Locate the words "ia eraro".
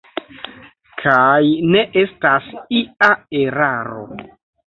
2.79-4.01